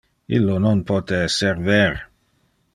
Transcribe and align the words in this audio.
Illo 0.37 0.55
non 0.63 0.81
pote 0.93 1.21
ser 1.37 1.63
ver. 1.71 2.03